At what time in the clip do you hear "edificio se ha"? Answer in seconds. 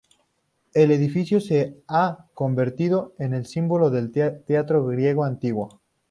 0.89-2.25